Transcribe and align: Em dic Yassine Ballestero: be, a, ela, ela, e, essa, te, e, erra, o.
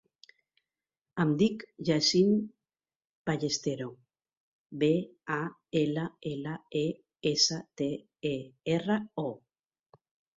Em 1.23 1.31
dic 1.41 1.65
Yassine 1.89 2.37
Ballestero: 3.29 3.89
be, 4.83 4.89
a, 5.35 5.37
ela, 5.81 6.07
ela, 6.31 6.55
e, 6.81 6.85
essa, 7.33 7.59
te, 7.83 7.91
e, 8.31 8.33
erra, 8.77 8.97
o. 9.25 9.27